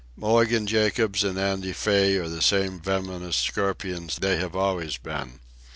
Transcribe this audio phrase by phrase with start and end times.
[0.15, 5.39] Mulligan Jacobs and Andy Fay are the same venomous scorpions they have always been.